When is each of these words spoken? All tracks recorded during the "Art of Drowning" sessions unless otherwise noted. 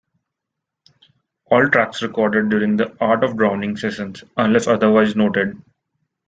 All 1.51 1.69
tracks 1.69 2.01
recorded 2.01 2.49
during 2.49 2.75
the 2.75 2.97
"Art 2.99 3.23
of 3.23 3.37
Drowning" 3.37 3.77
sessions 3.77 4.23
unless 4.35 4.65
otherwise 4.65 5.15
noted. 5.15 5.61